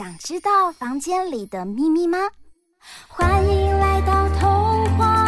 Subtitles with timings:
[0.00, 2.16] 想知道房间里的秘密吗？
[3.06, 5.19] 欢迎来到童话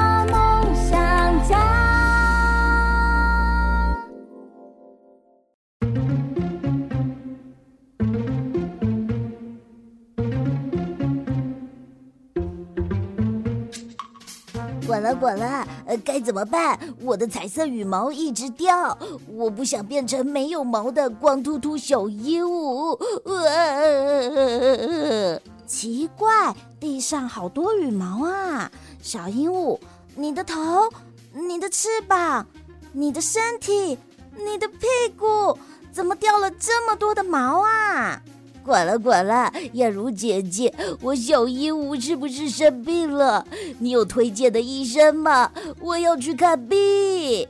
[14.92, 16.78] 滚了滚了，呃，该怎么办？
[17.00, 22.94] 我的彩色羽毛一直掉，我不想变成没有毛的光秃秃小鹦鹉。
[23.24, 28.70] 呃，奇怪，地上好多羽毛啊！
[29.00, 29.78] 小鹦鹉，
[30.14, 30.90] 你的头、
[31.32, 32.46] 你的翅膀、
[32.92, 33.98] 你的身体、
[34.36, 34.86] 你的屁
[35.18, 35.56] 股，
[35.90, 38.20] 怎么掉了这么多的毛啊？
[38.64, 43.44] 管了管了，燕如姐姐，我小鹦鹉是不是生病了？
[43.78, 45.50] 你有推荐的医生吗？
[45.80, 47.46] 我要去看病。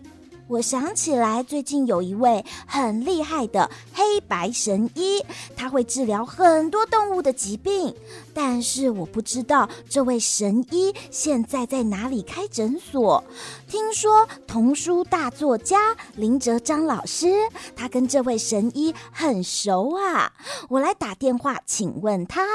[0.52, 5.24] 我想起来，最近有一位很厉害的黑白神医，
[5.56, 7.94] 他会治疗很多动物的疾病。
[8.34, 13.24] 但是我不知道这位神医现在在哪里开诊所。
[13.66, 17.32] 听说童书大作家林哲章老师，
[17.74, 20.34] 他跟这位神医很熟啊。
[20.68, 22.46] 我来打电话请问他。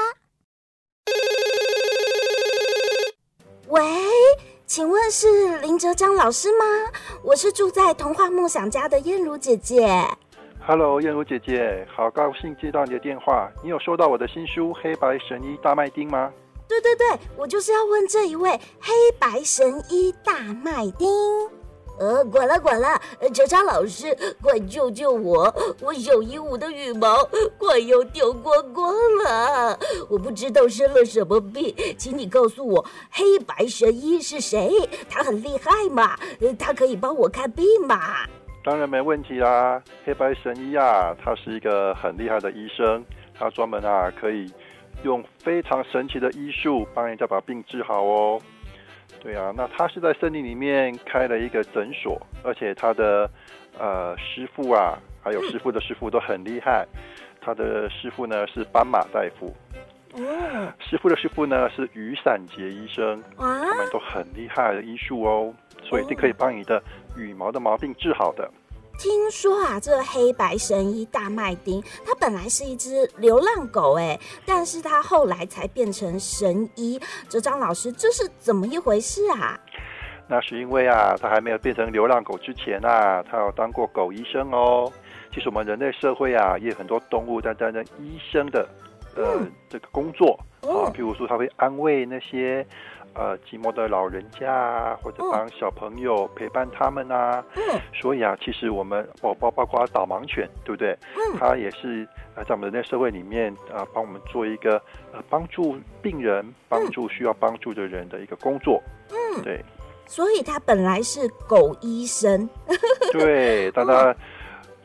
[3.66, 3.82] 喂？
[4.68, 6.64] 请问是林哲章老师吗？
[7.22, 9.88] 我是住在童话梦想家的燕如姐姐。
[10.60, 13.50] Hello，燕如姐姐，好高兴接到你的电话。
[13.64, 16.30] 你有收到我的新书《黑白神医大麦丁》吗？
[16.68, 17.06] 对对对，
[17.38, 21.47] 我就是要问这一位黑白神医大麦町。
[21.98, 23.00] 呃，管了管了，
[23.34, 25.52] 哲章老师，快救救我！
[25.80, 27.24] 我小鹦鹉的羽毛
[27.58, 28.94] 快要掉光光
[29.24, 29.78] 了，
[30.08, 34.70] 我不知道生了什么病，请你告诉我，黑白神医是谁？
[35.10, 36.16] 他很厉害吗？
[36.58, 37.98] 他可以帮我看病吗？
[38.64, 43.04] 当然没问题啦，黑白神医啊，他是一个很厉害的医生，
[43.36, 44.52] 他专门啊可以
[45.02, 48.40] 用非常神奇的医术帮人家把病治好哦。
[49.20, 53.28] 对啊，那他是在森林里面开了一个诊所，而且他的
[53.78, 56.86] 呃师傅啊，还有师傅的师傅都很厉害。
[57.40, 59.54] 他的师傅呢是斑马大夫，
[60.12, 66.82] 哦，师傅的师傅呢是雨伞节医生，啊，他们都很厉害的医术哦，所以一定可以帮你的
[67.16, 68.50] 羽毛的毛病治好的。
[68.98, 77.00] 听说啊，这个黑白神医大麦丁，它本来是一只流浪狗，哎，但是它后来才变成神医。
[77.28, 79.56] 哲章老师，这是怎么一回事啊？
[80.26, 84.92] 那是因为啊，它还没有变成流浪狗之前啊，它有当过狗医生哦。
[85.32, 88.68] 其实我们人类社会啊，也有很多动物在担任医生的
[89.14, 92.66] 呃、嗯、这个工作啊，譬如说它会安慰那些。
[93.18, 97.44] 呃，寂寞的老人家啊，或者帮小朋友陪伴他们啊。
[97.56, 97.80] 嗯。
[97.92, 100.96] 所以啊，其实我们包包包括导盲犬，对不对？
[101.16, 101.36] 嗯。
[101.36, 102.06] 它也是
[102.36, 104.80] 呃，在我们人类社会里面啊，帮我们做一个
[105.12, 108.80] 呃，帮助病人、帮助需要帮助的人的一个工作。
[109.10, 109.42] 嗯。
[109.42, 109.60] 对。
[110.06, 112.48] 所以他本来是狗医生。
[113.12, 114.14] 对，但他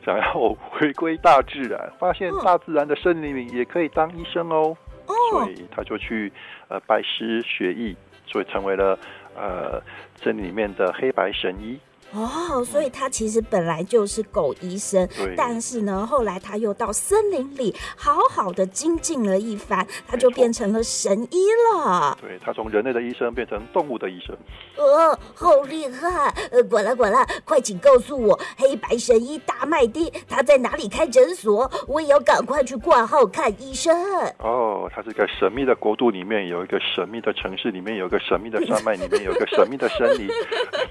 [0.04, 4.76] 想要回归大自然，发现大自然的森林里也可以当医生哦。
[5.06, 5.14] 哦。
[5.30, 6.32] 所以他就去
[6.66, 7.96] 呃拜师学艺。
[8.26, 8.98] 所以成为了
[9.34, 9.82] 呃
[10.16, 11.78] 这里面的黑白神医。
[12.14, 22.16] 哦，所以他其实本来就是狗医生，但是呢，后来他又到森林里好好的精进了一番，他就变成了神医了。
[22.20, 24.36] 对，他从人类的医生变成动物的医生。
[24.76, 26.32] 哦，好厉害！
[26.52, 31.68] 呃，滚了滚了，快请告诉我，黑白神医大麦町他在哪里开诊所？
[31.88, 33.92] 我也要赶快去挂号看医生。
[34.38, 40.32] 哦，他这个神秘的国度里面有一个神秘的城市，里面有一个神秘的山脉，里面有一个神秘的森林，里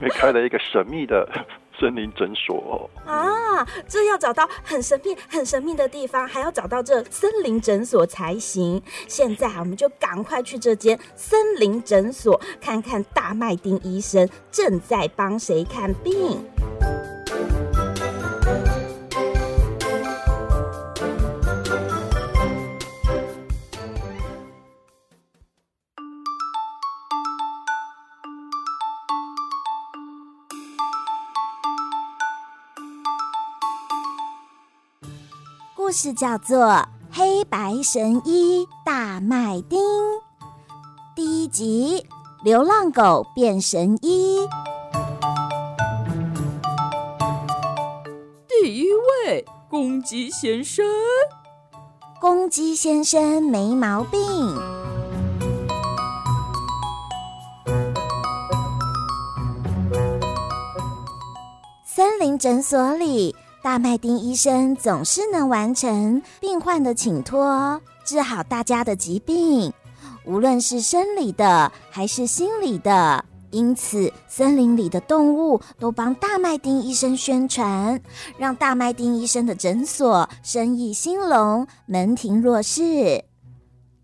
[0.01, 1.12] 面开了一个神秘的。
[1.13, 1.45] 的
[1.79, 8.81] 森林诊所啊，这要找到很神秘、很神秘的地方，还要找到这森林诊所才行。
[9.07, 16.43] 现在我们就赶快去这间森林诊所，看看大麦丁医生正在帮谁看病。
[35.93, 36.65] 事叫做
[37.11, 39.79] 《黑白神医大麦町》。
[41.15, 42.03] 第一集：
[42.43, 44.49] 流浪狗变神医。
[48.47, 48.87] 第一
[49.27, 50.83] 位，公鸡先生。
[52.19, 54.19] 公鸡先生没毛病。
[61.85, 69.71] 森林诊所里，大麦町医生总是能完成病患的请托，治好大家的疾病，
[70.25, 73.23] 无论是生理的还是心理的。
[73.51, 78.01] 因此，森林里的动物都帮大麦町医生宣传，
[78.37, 83.23] 让大麦町医生的诊所生意兴隆，门庭若市。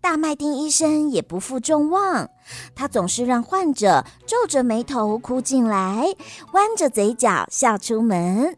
[0.00, 2.30] 大麦町医生也不负众望，
[2.74, 6.06] 他总是让患者皱着眉头哭进来，
[6.54, 8.56] 弯着嘴角笑出门。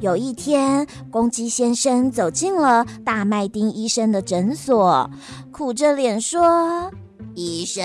[0.00, 5.10] 有一天，公鸡先生走进了大麦丁医生的诊所，
[5.52, 6.90] 苦着脸说。
[7.34, 7.84] 医生，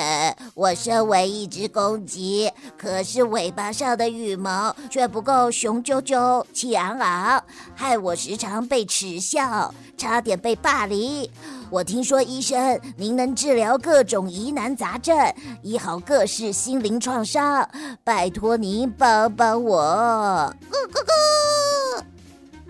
[0.53, 7.43] 我身为一只公鸡，可是尾巴上的羽毛却不够雄赳赳、气昂昂，
[7.75, 11.29] 害我时常被耻笑，差点被霸凌。
[11.69, 15.17] 我听说医生您能治疗各种疑难杂症，
[15.61, 17.67] 医好各式心灵创伤，
[18.03, 20.53] 拜托您帮帮我。
[20.71, 22.14] 咕咕咕。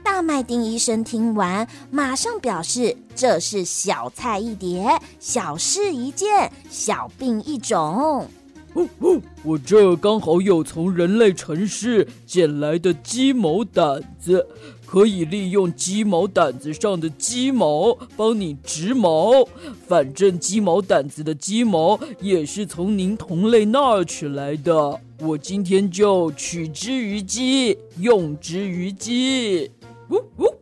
[0.06, 4.88] 大麦町医生听完，马上表示这是小菜一碟，
[5.20, 8.30] 小事一件，小病一种。
[8.76, 14.46] 哦哦，我这刚好有从人类城市捡来的鸡毛掸子，
[14.86, 19.48] 可以利用鸡毛掸子上的鸡毛帮你植毛。
[19.88, 29.72] 反正鸡毛掸子的鸡毛也是从您同类那儿取来的，我今天就取之于鸡，用之于鸡。
[30.10, 30.54] 呜呜！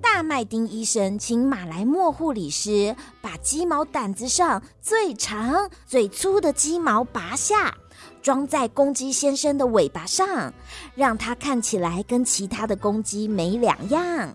[0.00, 7.72] 大麦町医生请马来莫护理师把鸡毛掸子上最长、最粗的鸡毛拔下，
[8.20, 10.52] 装在公鸡先生的尾巴上，
[10.94, 14.34] 让它看起来跟其他的公鸡没两样。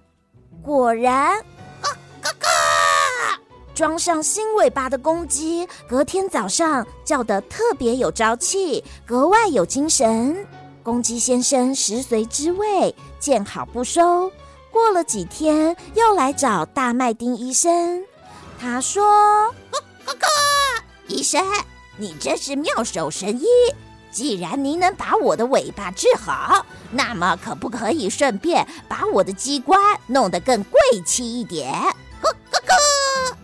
[0.61, 1.37] 果然，
[1.81, 1.89] 嘎
[2.21, 2.47] 嘎嘎！
[3.75, 10.47] 装上新尾巴的公鸡，隔天早上叫得特别有朝气，格外有精神。
[10.81, 14.31] 公鸡先生食髓知味，见好不收。
[14.71, 18.03] 过了几天，又来找大麦丁医生。
[18.59, 19.03] 他说
[20.05, 20.27] ：“哥哥，
[21.07, 21.43] 医生，
[21.97, 23.45] 你真是妙手神医。
[24.11, 31.73] 既然您能把我的尾巴治好，那么可不可以顺便把我的机关弄得更贵气一点？”
[32.21, 33.37] 哥哥，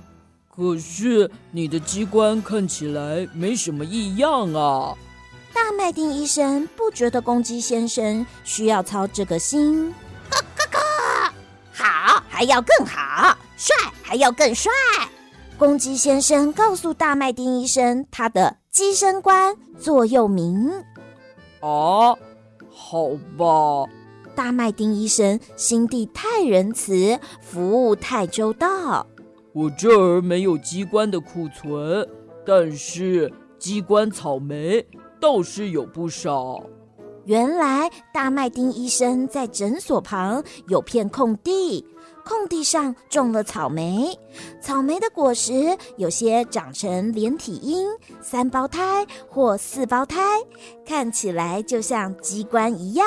[0.55, 4.95] 可是你的机关看起来没什么异样啊。
[5.63, 9.93] 大麦町医生不觉得公鸡先生需要操这个心。
[10.29, 11.33] 咯咯咯，
[11.71, 14.69] 好，还要更好，帅还要更帅。
[15.57, 20.69] 公鸡先生告诉大麦町医生他的鸡生官座右铭。
[21.61, 22.11] 啊，
[22.69, 23.89] 好吧。
[24.35, 29.07] 大麦町医生心地太仁慈，服务太周到。
[29.53, 32.05] 我这儿没有鸡冠的库存，
[32.45, 34.85] 但是鸡冠草莓。
[35.23, 36.61] 倒是有不少。
[37.23, 41.85] 原来大麦町医生在诊所旁有片空地，
[42.25, 44.19] 空地上种了草莓。
[44.59, 47.87] 草莓的果实有些长成连体婴、
[48.19, 50.19] 三胞胎或四胞胎，
[50.85, 53.05] 看起来就像机关一样。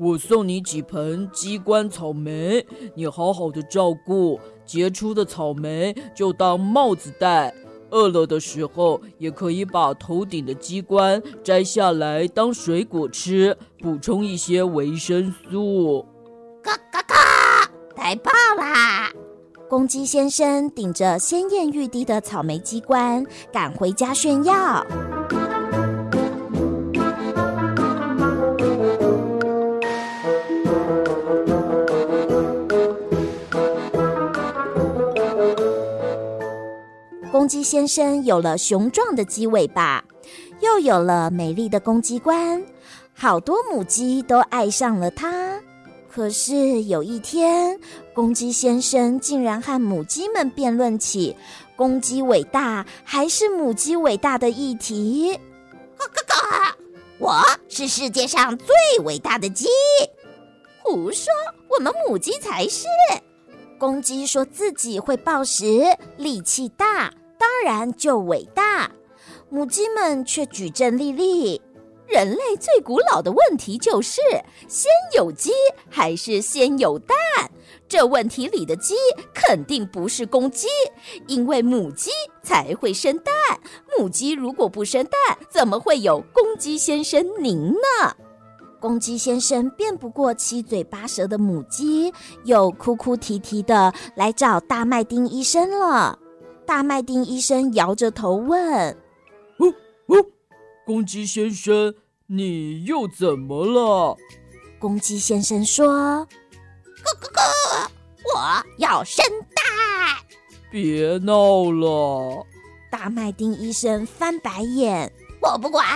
[0.00, 7.54] 我送你几盆鸡冠草莓，你好好的照顾，结出的草莓就当帽子戴。
[7.92, 16.04] 饿了的时候，也可以把头顶的鸡冠摘下来当水果吃，补充一些维生素。
[16.62, 17.14] 嘎嘎嘎！
[17.94, 19.12] 太棒啦！
[19.68, 24.84] 公鸡先生顶着鲜艳欲滴的草莓鸡冠赶回家炫耀。
[37.42, 40.04] 公鸡先生有了雄壮的鸡尾巴，
[40.60, 42.64] 又有了美丽的公鸡冠，
[43.12, 45.60] 好多母鸡都爱上了它。
[46.08, 47.80] 可是有一天，
[48.14, 51.36] 公鸡先生竟然和母鸡们辩论起
[51.74, 55.36] 公鸡伟大还是母鸡伟大的议题。
[55.96, 56.78] 哥哥，
[57.18, 58.68] 我是世界上最
[59.02, 59.66] 伟大的鸡。
[60.84, 61.26] 胡说，
[61.68, 62.86] 我们母鸡才是。
[63.80, 65.82] 公鸡说自己会暴食，
[66.16, 67.12] 力气大。
[67.42, 68.88] 当然就伟大，
[69.50, 71.60] 母鸡们却举证立例。
[72.06, 74.20] 人类最古老的问题就是：
[74.68, 75.50] 先有鸡
[75.90, 77.16] 还是先有蛋？
[77.88, 78.94] 这问题里的鸡
[79.34, 80.68] 肯定不是公鸡，
[81.26, 82.12] 因为母鸡
[82.44, 83.34] 才会生蛋。
[83.98, 88.14] 母鸡如果不生蛋，怎么会有公鸡先生您呢？
[88.78, 92.12] 公鸡先生辩不过七嘴八舌的母鸡，
[92.44, 96.20] 又哭哭啼啼的来找大麦町医生了。
[96.72, 98.96] 大麦町医生摇着头问
[99.60, 99.66] ：“呜
[100.08, 100.32] 呜，
[100.86, 101.94] 公鸡先生，
[102.26, 104.16] 你又怎么了？”
[104.80, 105.86] 公鸡先生说
[107.04, 107.90] ：“咯咯咯，
[108.24, 109.22] 我要生
[109.54, 110.16] 蛋。”
[110.72, 112.46] 别闹了！
[112.90, 115.12] 大麦町医生翻白眼。
[115.42, 115.86] 我不管，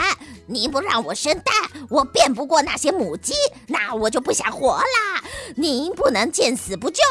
[0.47, 1.55] 你不让我生蛋，
[1.89, 3.33] 我辩不过那些母鸡，
[3.67, 5.25] 那我就不想活了。
[5.55, 7.03] 您不能见死不救。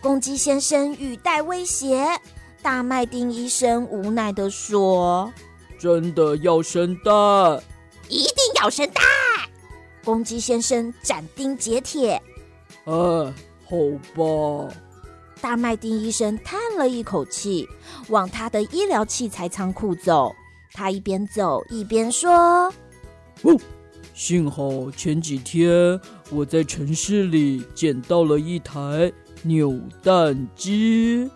[0.00, 2.06] 公鸡先生语带威胁，
[2.66, 5.32] 大麦丁医生无奈的说
[5.78, 7.62] ：“真的要生蛋，
[8.08, 9.04] 一定要生蛋。”
[10.04, 12.20] 公鸡先生斩钉截铁。
[12.86, 13.76] 哎，好
[14.16, 14.74] 吧。
[15.40, 17.68] 大麦丁医生叹了一口气，
[18.08, 20.34] 往他的医疗器材仓库走。
[20.72, 22.28] 他一边走一边说
[23.42, 23.56] ：“哦，
[24.12, 26.00] 幸好前几天
[26.32, 29.12] 我在城市里捡到了一台
[29.44, 31.30] 扭蛋机。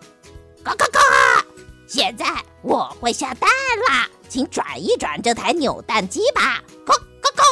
[1.93, 2.25] 现在
[2.61, 3.49] 我会下蛋
[3.89, 6.63] 啦，请转一转这台扭蛋机吧。
[6.85, 7.43] 嘎嘎嘎！”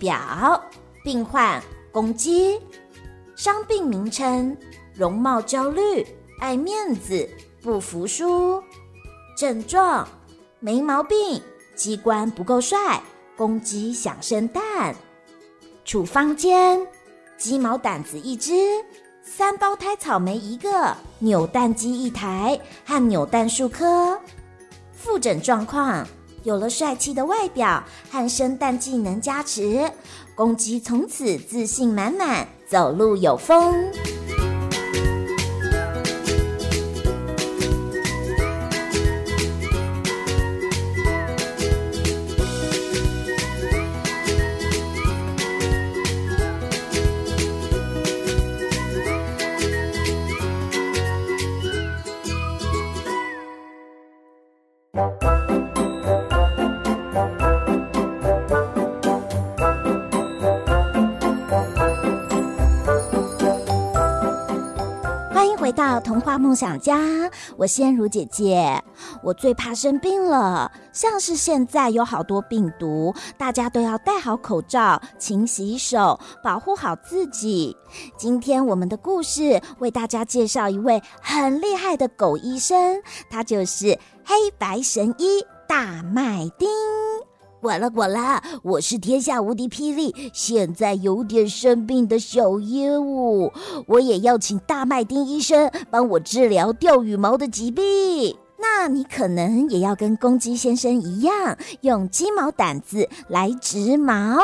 [0.00, 0.62] 表
[1.02, 2.60] 病患公鸡，
[3.36, 4.54] 伤病名称
[4.92, 6.04] 容貌焦虑、
[6.40, 7.26] 爱面子、
[7.64, 8.62] 不服输。
[9.36, 10.06] 症状
[10.60, 11.42] 没毛病，
[11.74, 13.02] 机关不够帅，
[13.36, 14.94] 公鸡想生蛋。
[15.84, 16.86] 处方间
[17.38, 18.52] 鸡毛掸子一只，
[19.22, 24.20] 三胞胎草莓一个，扭蛋机一台和扭蛋数颗。
[24.92, 26.06] 复诊状况。
[26.44, 29.90] 有了帅气的外表和生蛋技能加持，
[30.34, 33.90] 公鸡从此自信满满，走路有风。
[65.32, 66.98] 欢迎回到童话梦想家，
[67.56, 68.82] 我仙如姐姐。
[69.22, 77.76] 我最怕生病了，像是现在有好多病毒，大家都要戴好口罩、勤洗手，保护好自己。
[78.16, 86.68] 今天我们的故事为大家介绍一位很厉害的狗医生，他就是黑白神医大麦町。
[87.60, 93.50] 管了管了，我是天下无敌霹雳，现在有点生病的小鹦鹉，
[93.86, 98.36] 我也要请大麦町医生帮我治疗掉羽毛的疾病。
[98.58, 104.38] 那你可能也要跟公鸡先生一样，用鸡毛掸子来植毛。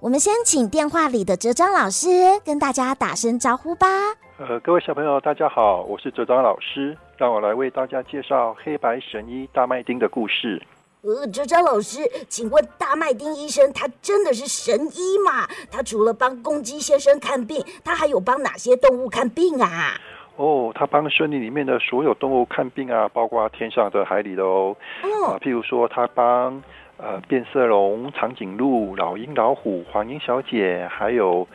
[0.00, 2.08] 我们先请电话里的哲章老师
[2.44, 3.86] 跟大家打声招呼吧。
[4.36, 10.60] 呃，各位小朋友，大家好，我是哲章老师，让我来为大家介绍黑白神医大麦丁的故事。
[11.02, 15.46] 呃，哲章老师，请问大麦丁医生他真的是神医吗？
[15.70, 19.94] 他除了帮公鸡先生看病，他还有帮哪些动物看病啊？
[20.34, 24.76] 哦，他帮森林里面的所有动物看病啊，包括天上的、海里的哦。
[25.04, 25.26] 哦。
[25.26, 26.60] 啊，譬如说，他帮
[26.96, 31.46] 呃变色龙、长颈鹿、老鹰、老虎、黄莺小姐，还有。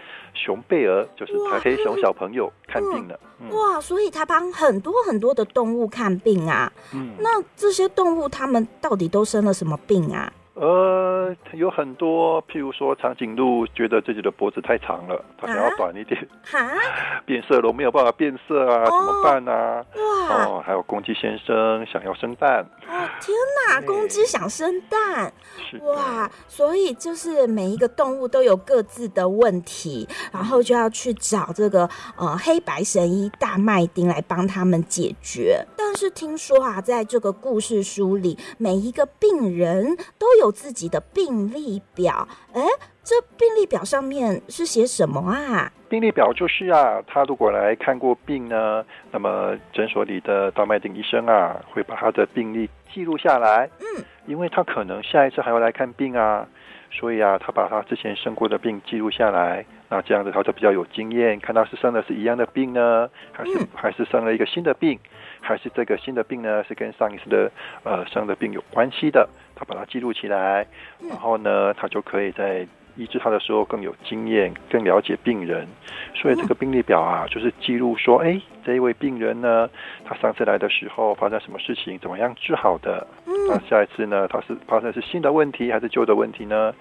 [0.46, 3.20] 熊贝儿就是台黑熊小朋友看病了。
[3.52, 6.72] 哇，所以他帮很多很多的动物看病啊。
[6.94, 10.32] 嗯，那这些动物他们到底都生了什么病啊？
[10.60, 16.28] 呃，有很多，譬如说长颈鹿觉得自己的脖子太长了，它想要短一点。
[16.44, 16.76] 哈、啊，
[17.26, 19.86] 变色龙没有办法变色啊，哦、怎么办呢、啊？
[19.96, 22.60] 哇，哦，还有公鸡先生想要生蛋。
[22.90, 23.34] 哦，天
[23.70, 25.32] 哪，公鸡想生蛋。
[25.70, 35.66] 是哇，所以就是每一个动物都有各自的问题，然后就要去找这个呃黑白神医大麦丁来帮他们解决。
[35.78, 40.49] 但是听说啊，在这个故事书里，每一个病人都有。
[40.52, 42.62] 自己的病历表，哎，
[43.04, 45.72] 这病历表上面是写什么啊？
[45.90, 53.70] 病历表就是啊，他如果来看过病呢，那么诊所里的大麦町医生啊，会把他的病历记录下来。
[53.80, 56.48] 嗯，因为他可能下一次还要来看病啊，
[56.92, 65.00] 所以啊，他把他之前生过的病记录下来，那这样子他就比较有经验，看他是生的是一样的病呢，还是、嗯、还是生了一个新的病，
[65.42, 67.52] 还是这个新的病呢是跟上一次的
[67.84, 70.66] 呃生的病有关系的，他把它记录起来，
[71.10, 72.68] 然后呢，他就可以在。
[72.98, 75.66] 医治他的时候更有经验，更了解病人，
[76.14, 79.70] 所以这个病历表啊，就是记录说，哎，这一位病人呢，
[80.04, 83.08] 他上次来的时候发生什么事情，怎么样治好的？
[83.26, 86.76] 那下一次呢，他是发生是新的问题还是旧的问题呢？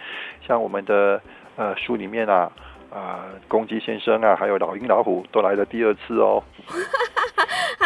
[0.45, 1.23] 像我们的
[1.55, 2.51] 呃书里面啊，
[2.91, 6.43] 啊、呃，公鸡先生啊，还有老鹰老虎都来了第二次哦。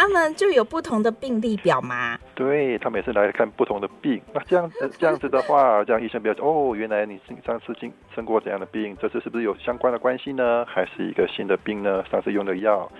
[0.03, 2.19] 他们就有不同的病例表吗？
[2.35, 10.65] 对，他每次来看不同的病，那这样子 这样子的话，这样医生比较哦，原来你上次经生过怎样的病，这次是不是有相关的关系呢？
[10.67, 12.03] 还是一个新的病呢？
[12.11, 12.91] 上次用的药，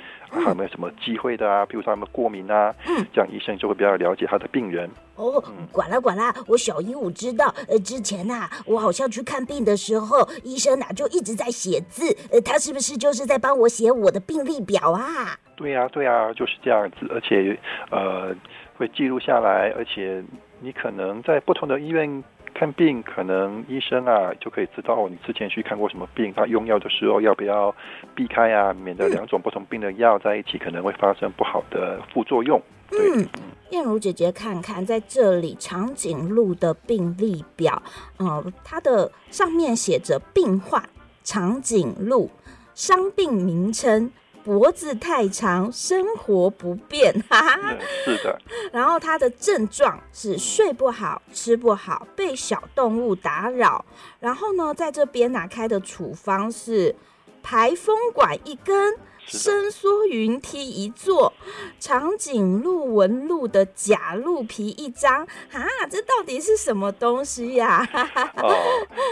[0.41, 1.65] 还有没有什么机会的啊？
[1.65, 2.73] 比如说他们过敏啊？
[2.87, 4.89] 嗯，这样医生就会比较了解他的病人。
[5.15, 15.37] 哦，管啦管啦，我小鹦鹉知道，呃，之前呐、啊，我好像去看病的时候，医生呐、啊、就一直在写字，呃，他是不是就是在帮我写我的病历表啊？
[15.55, 17.57] 对呀、啊、对呀、啊，就是这样子，而且
[17.91, 18.35] 呃
[18.75, 20.23] 会记录下来，而且
[20.59, 22.23] 你可能在不同的医院
[22.63, 27.75] 看病，可能医生啊就可以知道你之前去看过什么病，他用药的时候要不要
[28.15, 32.61] 避开啊，免得两种不同病的药在一起可能会发生不好的副作用。
[32.91, 33.27] 嗯，
[33.71, 37.83] 燕如姐姐看看，在这里长颈鹿的病历表，
[38.15, 40.81] 呃，它的上面写着病患
[41.21, 42.31] 长颈鹿，
[42.73, 44.09] 伤病名称
[44.43, 48.39] 脖子太长，生活不便，哈哈，是的。
[48.71, 53.85] 然后他的症状是睡不好、吃不好、被小动物打扰。
[54.19, 56.95] 然后呢，在这边拿开的处方是
[57.41, 58.97] 排风管一根。
[59.25, 61.33] 伸缩云梯一座，
[61.79, 67.87] 长颈鹿纹路的假鹿皮一张，啊，这到底是什么东西呀？
[68.41, 68.53] 哦，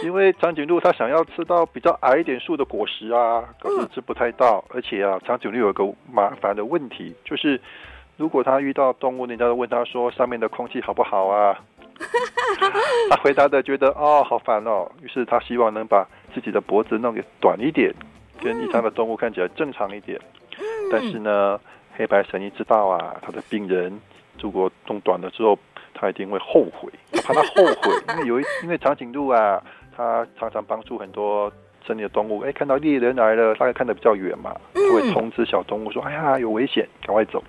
[0.03, 7.59] 因为长颈鹿它想要吃到比较矮一点树的果实啊，可是吃不太到，嗯、而且啊，长颈鹿有一个麻烦的问题，就是
[8.17, 11.57] 如果它遇到动物，人家都问它说上面的空气好不好啊？
[13.11, 17.93] 他回答的觉得哦好烦哦，于是他希望能把自己的脖子弄给短一点。
[18.41, 20.19] 跟一般的动物看起来正常一点，
[20.57, 21.59] 嗯、但是呢，
[21.95, 23.99] 黑白神医知道啊，他的病人
[24.41, 25.57] 如果弄短了之后，
[25.93, 29.61] 他一定会后悔，他怕他后悔，因为有一因为长颈鹿啊，
[29.95, 31.51] 他常常帮助很多
[31.85, 37.43] 森林的动物，哎，看到猎人来了，大概看得比较远嘛，他会通知小动物说，哎呀，有危险，赶快走，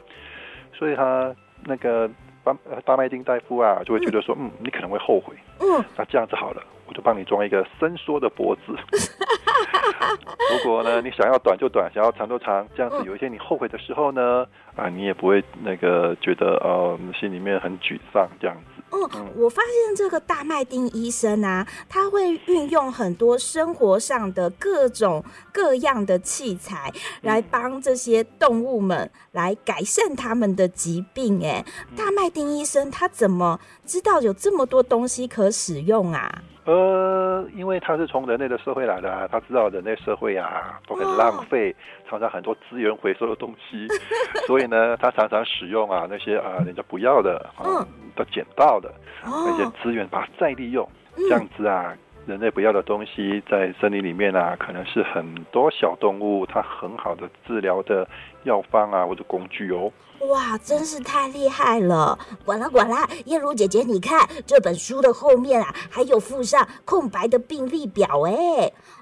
[0.75, 2.11] 所以他那个
[2.45, 8.77] 巴大麦丁大夫啊，就会觉得说，嗯，你可能会后悔，嗯，那这样子好了，我就帮你装一个伸缩的脖子。
[10.51, 18.83] 如果呢，你想要短就短，想要长就长，这样子有一天你后悔的时候呢，啊，你也不会那个觉得呃心里面很沮丧这样子。
[18.95, 31.43] 嗯，我发现这个大麦丁医生啊，他会运用很多生活上的各种各样的器材来帮这些动物们来改善他们的疾病。
[31.43, 31.65] 哎，
[31.97, 36.43] 大麦丁医生他怎么知道有这么多东西可使用啊？
[36.65, 41.75] 呃，因为他是从人类的社会来的啊，他知道人类社会啊都很浪费，
[42.09, 43.89] 常常很多资源回收的东西，
[44.47, 48.93] 所以呢，他常常使用啊那些啊人家不要的啊都捡到的
[49.25, 51.93] 那些资源，把它再利用，这样子啊，
[52.27, 58.07] 人类不要的东西在森林里面啊，可能是很多小动物它很好的治疗的
[58.45, 59.91] 药方啊或者工具哦。
[60.29, 62.17] 哇，真是太厉害了！
[62.45, 68.33] 管啦管啦，燕如姐姐，你看这本书的后面啊，还有附上空白的病历表哎。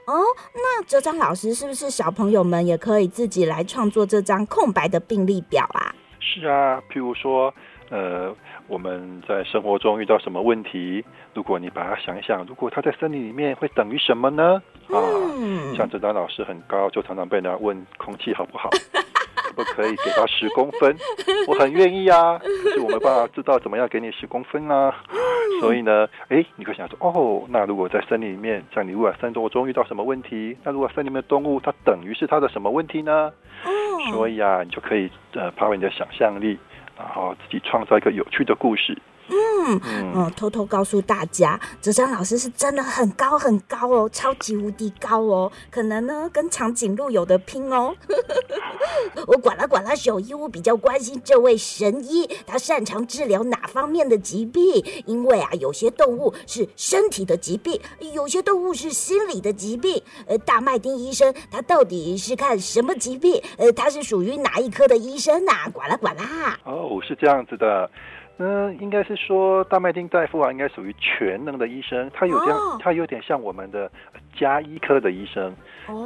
[0.06, 5.94] 哦，那哲张老师是不是小朋友们也可以自己来创作这张空白的病历表啊？
[6.20, 7.52] 是啊，譬如说，
[7.90, 8.35] 呃，
[8.70, 11.04] 我们在生活中遇到什么问题，
[11.35, 14.62] 如果你把它想一想，如果它在森林里面会等于什么呢？
[14.87, 14.94] 啊，
[15.37, 18.70] 嗯，像这张老师很高，就常常被人家问空气好不好。
[19.35, 20.96] 可不可以给他十公分？
[21.48, 24.94] 我很愿意啊，可是我没办法知道怎么样给你十公分啊。
[25.61, 33.33] 所以呢，哎，你可以想说，哦，那如果在森林里面，像你如果生活中遇到什么问题，那如果森林里面的动物它等于是它的什么问题呢？
[34.12, 36.56] 所以啊，你就可以呃，发挥你的想象力，
[37.01, 38.97] 然后自己创造一个有趣的故事。
[39.31, 39.81] 嗯
[40.14, 47.95] 嗯，偷偷告诉大家，哲章老师是真的很高很高哦，超级无敌高哦，可能呢跟长颈鹿有的拼哦。
[49.27, 54.85] 我管啦管啦，小医，我比较关心这位神医，他擅长治疗哪方面的疾病？
[55.07, 57.81] 因为啊，有些动物是身体的疾病，
[58.14, 60.03] 有些动物是心理的疾病。
[60.27, 63.40] 呃，大麦丁医生他到底是看什么疾病？
[63.59, 65.69] 呃，他是属于哪一科的医生啊？
[65.73, 66.59] 管啦管啦。
[66.64, 67.88] 哦，是这样子的。
[68.42, 72.11] 嗯，应该是说大麦町大夫啊，应该属于全能的医生。
[72.14, 73.90] 他有这样，他有点像我们的
[74.35, 75.55] 家医科的医生。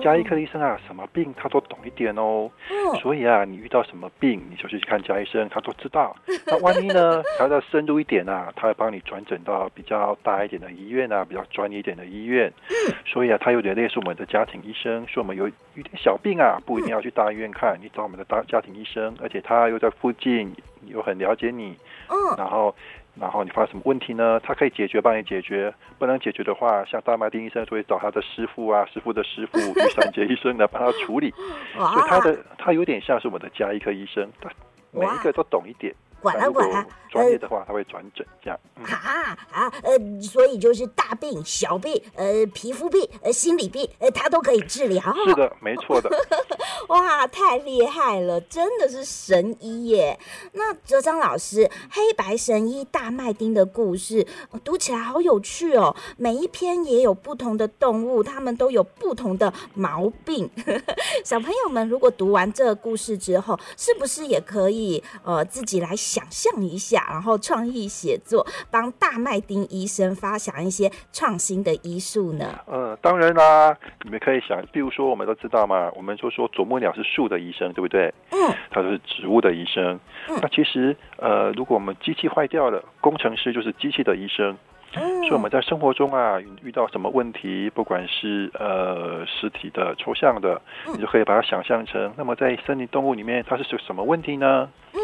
[0.03, 2.51] 加医科的医生啊，什么病他都懂一点哦。
[2.71, 6.17] 嗯，所以啊，你遇到什么病，你就去看家医生，他都知道。
[6.47, 12.53] 那万一呢，他要深入一点啊，他会帮你转诊到比较大一点的医院啊，比较专业一点的医院。
[12.69, 20.53] 嗯，所以啊，他有点类似我们的家庭医生，说我们有有点小病啊，不一定要去大医院看，你找我们的大家庭医生，而且他又在附近，
[20.89, 21.77] 又很了解你。
[22.09, 22.75] 嗯，然后。
[23.17, 24.41] 然后你发生什么问题呢？
[24.41, 25.73] 他可以解决，帮你解决。
[26.01, 31.33] 不能解决的话，像大麦丁医生就会找他的师傅啊，师傅的师傅于三杰医生来帮他处理。
[31.79, 34.51] 所以他的他有点像是我们的家医科医生，他
[34.91, 35.95] 每一个都懂一点。
[36.25, 38.59] 管了管了，专业的话他会转诊这样。
[38.77, 45.03] 嗯、啊啊呃，所以就是大病、小病、呃皮肤病、呃心理病，呃他都可以治疗。
[45.27, 46.11] 是的，没错的。
[46.89, 50.19] 哇，太厉害了，真的是神医耶！
[50.53, 54.27] 那哲章老师，黑白神医大麦丁的故事
[54.63, 60.51] 读起来好有趣哦，每一篇也有不同的动物，它们都有不同的毛病。
[61.23, 65.95] 小朋友们，如果读完这个故事之后，是不是也可以呃自己来？
[66.15, 72.45] 想象一下，然后创意写作，帮大麦丁医生发想一些创新的医术呢？
[72.67, 78.15] 呃，当然啦，你们可以想，比如说我们都知道嘛，我们就说啄木鸟是树的医生，对不对？
[78.31, 78.39] 嗯，
[78.71, 79.99] 它就是植物的医生。
[80.29, 84.57] 嗯，那其实呃，如果我们机器坏掉了，工程师就是机器的医生。
[84.97, 90.63] 嗯，所以我们在生活中啊，遇到什么问题，不管是呃实体的、抽象的，
[90.95, 94.71] 你就可以把它想象成，那么在森林动物里面，它是什么问题呢？
[94.93, 95.01] 嗯，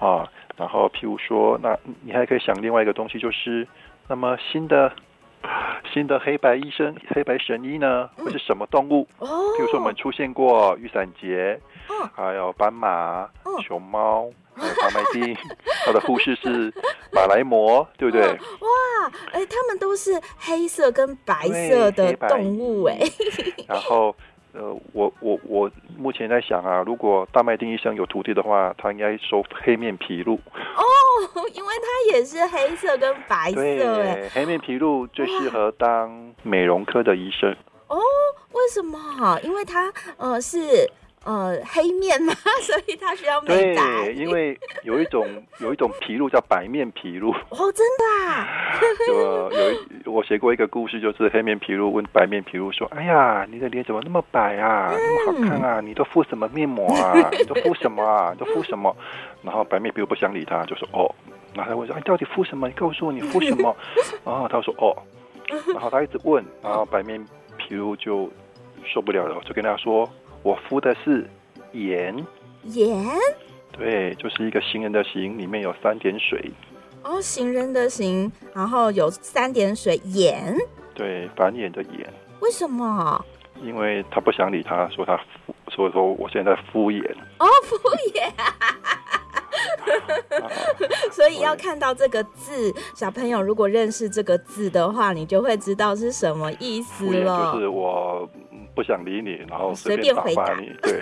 [0.00, 0.28] 啊。
[0.58, 3.66] 然后，譬如说，那你还可以想另外一个东西，就是，
[4.08, 4.92] 那么新的
[5.94, 9.06] 新的黑白医生、黑白神医呢，会是什么动物？
[9.18, 13.28] 哦，譬如说，我们出现过雨伞节，嗯，还有斑马、
[13.62, 15.36] 熊猫，还有大麦町，
[15.86, 16.74] 它的护士是
[17.12, 18.26] 马来貘，对不对？
[18.26, 22.98] 哇，哎，他们都是黑色跟白色的动物，哎，
[23.68, 24.12] 然后。
[24.52, 30.34] 呃，我我我目前在想啊，如果大麦丁医生有徒弟的话，他应该收黑面琵鹭。
[30.34, 30.82] 哦，
[31.54, 33.56] 因为他也是黑色跟白色。
[33.56, 37.50] 对，黑面琵鹭最适合当美容科的医生。
[37.88, 37.98] 哦，
[38.52, 39.38] 为什么？
[39.42, 40.90] 因为他呃是。
[41.24, 44.04] 呃，黑面嘛， 所以他需要美白。
[44.04, 45.26] 对，因为有一种
[45.60, 47.30] 有一种琵鹭叫白面琵鹭。
[47.50, 48.48] 哦，真的啊？
[49.08, 49.78] 有有一
[50.08, 55.80] 我写过一个故事，就是黑面琵鹭问白面琵鹭说：“哎呀，你的脸怎么那么白啊，嗯、那么好看啊？
[55.84, 57.28] 你都敷什么面膜啊？
[57.36, 58.32] 你都敷什么啊？
[58.32, 58.94] 你都敷什么？”
[59.42, 61.14] 然后白面琵鹭不想理他，就说：“哦。”
[61.54, 62.68] 然后他问说：“哎，你到底敷什么？
[62.68, 63.76] 你告诉我你敷什么？”
[64.24, 64.96] 然后他说：“哦。”
[65.74, 67.20] 然后他一直问，然后白面
[67.58, 68.30] 琵鹭就
[68.86, 70.08] 受不了了，就跟他说。
[70.48, 71.28] 我敷的是
[71.72, 72.16] 盐，
[72.62, 73.06] 盐，
[73.70, 76.42] 对，就是一个行人的行，里面有三点水。
[77.02, 80.56] 哦，行人的行，然后有三点水，盐，
[80.94, 82.10] 对，繁衍的盐。
[82.40, 83.22] 为什么？
[83.62, 87.04] 因为他不想理他，说他敷，所以说我现在在敷衍。
[87.40, 87.76] 哦，敷
[88.14, 88.32] 衍。
[91.12, 97.52] 所以要看到这个字，小朋友如果认识这个字的话，你就会知道是什么意思了。
[97.52, 98.26] 就是我。
[98.78, 100.72] 不想理你，然后随便回答你。
[100.80, 101.00] 对，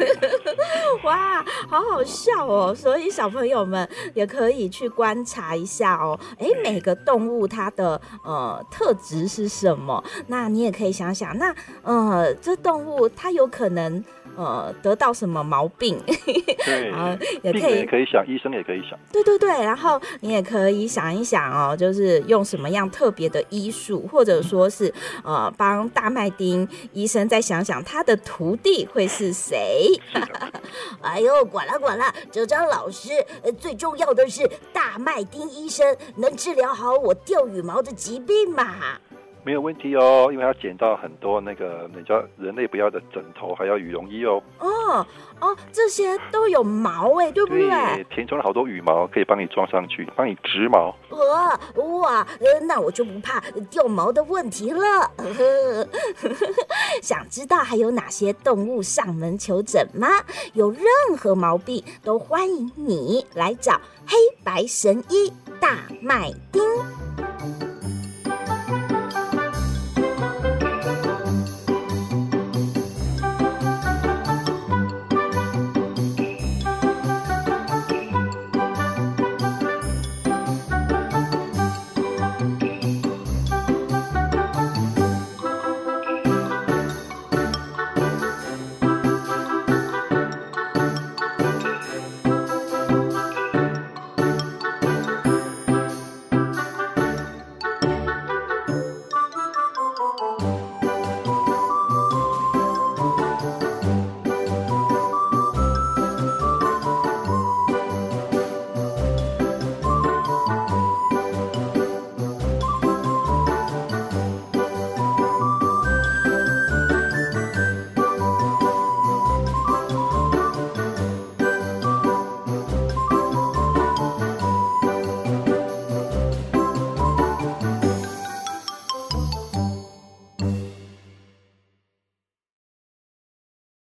[1.04, 2.74] 哇，好好笑哦！
[2.74, 6.18] 所以小朋友们也可以去观察一下哦。
[6.38, 10.02] 哎，每个动物它的呃特质是什么？
[10.28, 14.02] 那你也可以想想，那呃这动物它有可能。
[14.37, 15.99] 呃，得到什么毛病？
[16.64, 18.99] 对， 啊，也可以，可以想，医生也可以想。
[19.12, 24.92] 对对对，然后你也可以想一想哦，就是用什么样特别的医术，或者说是
[25.25, 29.90] 呃，帮大麦丁医生再想想他的徒弟会是谁。
[31.01, 33.11] 哎呦，管了管了，哲章老师，
[33.59, 38.99] 最重要的是大麦丁医生能治疗好我掉羽毛的疾病嘛。
[39.46, 44.42] 没有问题哦，因为他捡到很多那个人家人类不要的枕头，还要羽绒衣哦。
[44.59, 45.06] 哦
[45.40, 47.68] 哦，这些都有毛哎，对不对？
[47.68, 50.92] 对，填充了好多羽毛，可以帮你装上去，帮你植毛。
[51.11, 51.61] 哇
[52.00, 52.26] 哇，
[52.66, 55.09] 那我就不怕掉毛的问题了。
[57.00, 60.09] 想知道还有哪些动物上门求诊吗？
[60.54, 60.82] 有任
[61.16, 66.61] 何毛病都欢迎你来找黑白神医大麦町。